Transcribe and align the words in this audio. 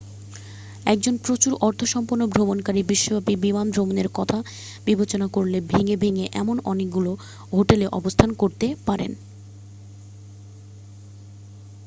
একজন 0.85 1.15
প্রচুর 1.25 1.53
অর্থসম্পন্ন 1.61 2.23
ভ্রমণকারী 2.33 2.81
বিশ্বব্যাপী 2.83 3.33
বিমান 3.43 3.67
ভ্রমণের 3.71 4.09
কথা 4.13 4.37
বিবেচনা 4.87 5.27
করলে 5.27 5.57
ভেঙ্গে 5.69 5.95
ভেঙ্গে 5.97 6.25
এমন 6.33 6.55
অনেকগুলি 6.65 7.13
হোটেলে 7.51 7.85
অবস্থান 7.91 8.29
করতে 8.41 8.67
পারেন 8.87 9.11